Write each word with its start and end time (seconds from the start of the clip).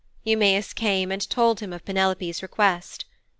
Eumæus 0.25 0.73
came 0.73 1.11
and 1.11 1.29
told 1.29 1.59
him 1.59 1.71
of 1.71 1.85
Penelope's 1.85 2.41
request. 2.41 3.05